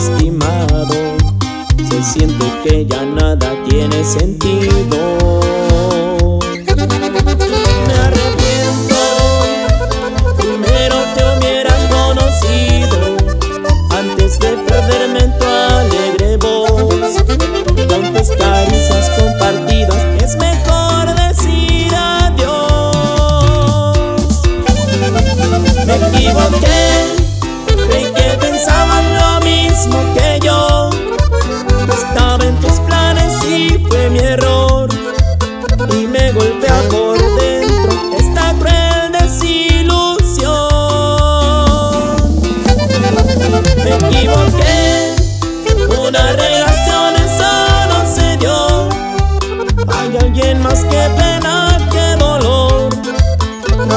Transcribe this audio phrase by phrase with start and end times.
[0.00, 0.94] lastimado,
[1.90, 5.19] se siente que ya nada tiene sentido.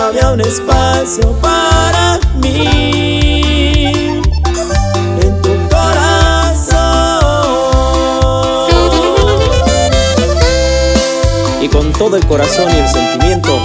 [0.04, 4.22] había un espacio para mí
[5.22, 6.84] en tu corazón.
[11.62, 13.58] Y con todo el corazón y el sentimiento.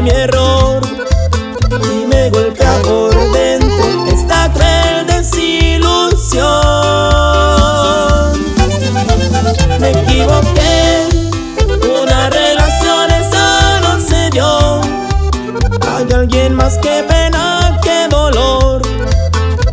[0.00, 0.80] mi error
[1.92, 6.42] y me golpea por dentro esta cruel desilusión.
[9.78, 11.08] Me equivoqué,
[11.84, 14.80] una relación solo se dio.
[15.86, 18.80] Hay alguien más que pena, que dolor.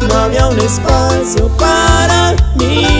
[0.06, 2.99] No había un espacio para mí.